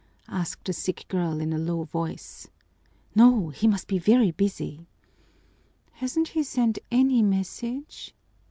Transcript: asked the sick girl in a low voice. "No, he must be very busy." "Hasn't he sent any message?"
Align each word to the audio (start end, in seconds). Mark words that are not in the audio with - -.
asked 0.29 0.65
the 0.65 0.73
sick 0.73 1.05
girl 1.09 1.39
in 1.39 1.53
a 1.53 1.59
low 1.59 1.83
voice. 1.83 2.47
"No, 3.13 3.49
he 3.49 3.67
must 3.67 3.85
be 3.87 3.99
very 3.99 4.31
busy." 4.31 4.87
"Hasn't 5.91 6.29
he 6.29 6.41
sent 6.41 6.79
any 6.89 7.21
message?" 7.21 8.15